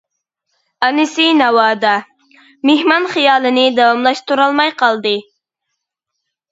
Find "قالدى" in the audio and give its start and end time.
4.83-5.15